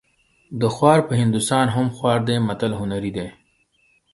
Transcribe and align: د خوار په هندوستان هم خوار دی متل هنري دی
د 0.61 0.63
خوار 0.75 0.99
په 1.07 1.13
هندوستان 1.21 1.65
هم 1.75 1.87
خوار 1.95 2.19
دی 2.27 2.37
متل 2.47 2.71
هنري 2.79 3.11
دی 3.17 3.27